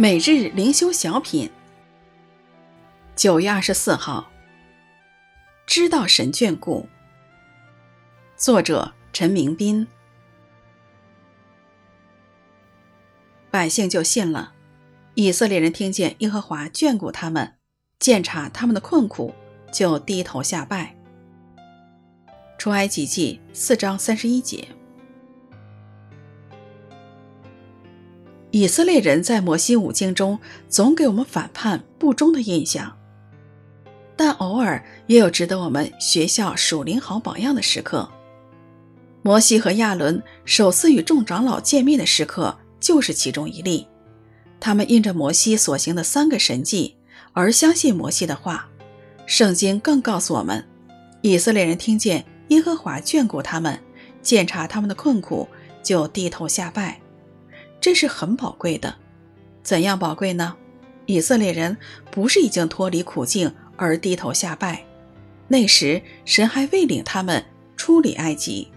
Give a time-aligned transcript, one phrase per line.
[0.00, 1.50] 每日灵修小品，
[3.14, 4.30] 九月二十四号，
[5.66, 6.88] 知道神眷顾。
[8.34, 9.86] 作者陈明斌。
[13.50, 14.54] 百姓就信了。
[15.16, 17.58] 以色列人听见耶和华眷顾他们，
[17.98, 19.34] 鉴察他们的困苦，
[19.70, 20.96] 就低头下拜。
[22.56, 24.66] 出埃及记四章三十一节。
[28.52, 32.96] 以色列人在摩西五经中总给我们反叛不忠的印象，
[34.16, 38.10] 但偶尔也有值得我们学校属灵好榜样的时刻。
[39.22, 43.86] 摩西和亚伦首次与众长老见面的时刻就是其中一例。
[44.58, 46.96] 他们因着摩西所行的三个神迹
[47.32, 48.68] 而相信摩西的话。
[49.26, 50.66] 圣经更告诉我们，
[51.22, 53.78] 以色列人听见耶和华眷顾他们，
[54.22, 55.46] 鉴察他们的困苦，
[55.84, 57.00] 就低头下拜。
[57.80, 58.94] 这是很宝贵的，
[59.62, 60.56] 怎样宝贵呢？
[61.06, 61.76] 以色列人
[62.10, 64.84] 不是已经脱离苦境而低头下拜，
[65.48, 67.44] 那时神还未领他们
[67.76, 68.68] 出离埃及。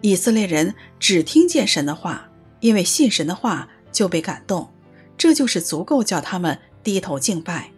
[0.00, 2.28] 以色列人只听见神的话，
[2.60, 4.68] 因为信神的话就被感动，
[5.16, 7.70] 这就是足够叫他们低头敬拜。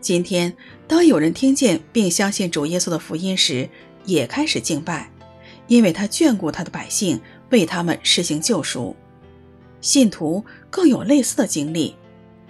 [0.00, 3.68] 今天，当有人听见并相信主耶稣的福音时，
[4.04, 5.10] 也开始敬拜，
[5.66, 8.96] 因为他眷顾他的百姓，为他们施行救赎。
[9.84, 11.94] 信徒更有类似的经历，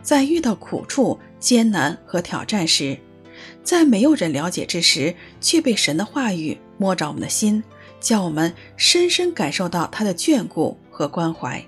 [0.03, 2.97] 在遇到苦处、艰难和挑战时，
[3.65, 7.61] 在没有人了解之时，却被神的话语摸着我们的心，
[7.99, 11.61] 叫我们深深感受到他的眷顾和关怀。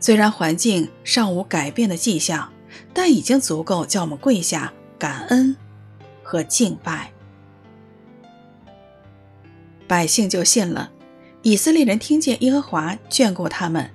[0.00, 2.52] 虽然环境尚无改变的迹象，
[2.92, 5.54] 但已经足够叫我们跪下感恩
[6.24, 7.12] 和敬拜。
[9.86, 10.90] 百姓就信了，
[11.42, 13.92] 以色列人听见耶和华眷顾他们。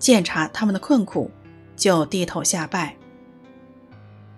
[0.00, 1.30] 见察他们的困苦，
[1.76, 2.96] 就低头下拜。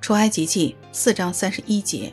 [0.03, 2.13] 出埃及记四章三十一节。